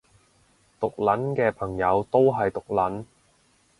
[0.79, 3.05] 毒撚嘅朋友都係毒撚